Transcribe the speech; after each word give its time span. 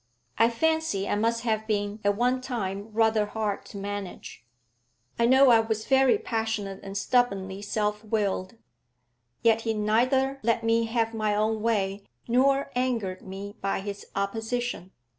I 0.39 0.49
fancy 0.49 1.07
I 1.07 1.13
must 1.13 1.43
have 1.43 1.67
been 1.67 1.99
at 2.03 2.17
one 2.17 2.41
time 2.41 2.89
rather 2.91 3.27
hard 3.27 3.65
to 3.67 3.77
manage; 3.77 4.43
I 5.19 5.27
know 5.27 5.51
I 5.51 5.59
was 5.59 5.85
very 5.85 6.17
passionate 6.17 6.79
and 6.81 6.97
stubbornly 6.97 7.61
self 7.61 8.03
willed. 8.03 8.55
Yet 9.43 9.61
he 9.61 9.75
neither 9.75 10.39
let 10.41 10.63
me 10.63 10.85
have 10.85 11.13
my 11.13 11.35
own 11.35 11.61
way 11.61 12.07
nor 12.27 12.71
angered 12.75 13.21
me 13.21 13.57
by 13.61 13.81
his 13.81 14.07
opposition. 14.15 14.91